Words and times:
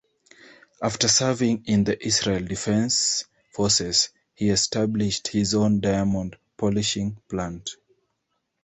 After 0.81 1.07
serving 1.07 1.65
in 1.67 1.83
the 1.83 2.03
Israel 2.07 2.43
Defense 2.43 3.25
Forces, 3.51 4.09
he 4.33 4.49
established 4.49 5.27
his 5.27 5.53
own 5.53 5.79
diamond 5.79 6.37
polishing 6.57 7.21
plant. 7.29 7.75